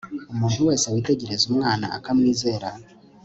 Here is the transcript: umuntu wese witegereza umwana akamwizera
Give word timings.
umuntu 0.33 0.59
wese 0.67 0.85
witegereza 0.93 1.43
umwana 1.51 1.85
akamwizera 1.97 2.69